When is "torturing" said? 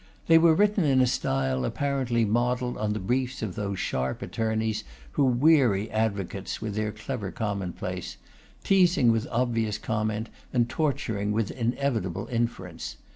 10.67-11.31